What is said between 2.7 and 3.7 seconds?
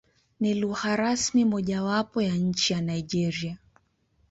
ya Nigeria.